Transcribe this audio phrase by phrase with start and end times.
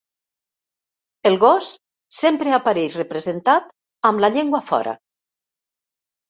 [1.29, 1.67] El gos
[2.19, 3.69] sempre apareix representat
[4.11, 4.97] amb la llengua fora.